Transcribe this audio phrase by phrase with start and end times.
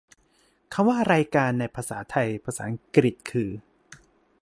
[0.73, 3.49] คำว่า "รายการ" ในภาษาไทย ภาษาอังกฤษคือ